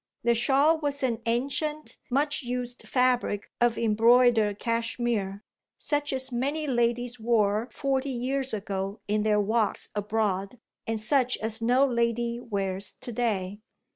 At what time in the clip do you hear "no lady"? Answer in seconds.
11.61-12.39